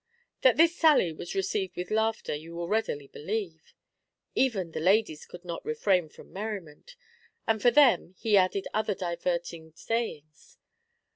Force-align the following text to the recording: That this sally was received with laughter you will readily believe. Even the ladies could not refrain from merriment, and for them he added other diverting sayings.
That 0.41 0.57
this 0.57 0.75
sally 0.75 1.13
was 1.13 1.35
received 1.35 1.75
with 1.75 1.91
laughter 1.91 2.33
you 2.33 2.55
will 2.55 2.67
readily 2.67 3.05
believe. 3.05 3.75
Even 4.33 4.71
the 4.71 4.79
ladies 4.79 5.27
could 5.27 5.45
not 5.45 5.63
refrain 5.63 6.09
from 6.09 6.33
merriment, 6.33 6.95
and 7.45 7.61
for 7.61 7.69
them 7.69 8.15
he 8.17 8.35
added 8.35 8.67
other 8.73 8.95
diverting 8.95 9.73
sayings. 9.75 10.57